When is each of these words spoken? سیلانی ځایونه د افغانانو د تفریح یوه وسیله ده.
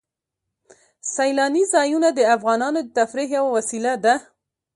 سیلانی 1.13 1.63
ځایونه 1.73 2.09
د 2.13 2.19
افغانانو 2.35 2.79
د 2.85 2.89
تفریح 2.97 3.29
یوه 3.37 3.49
وسیله 3.57 3.93
ده. 4.03 4.15